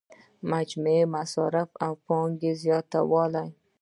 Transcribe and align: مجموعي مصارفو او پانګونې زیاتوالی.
مجموعي 0.51 1.05
مصارفو 1.15 1.79
او 1.85 1.93
پانګونې 2.05 2.51
زیاتوالی. 2.63 3.45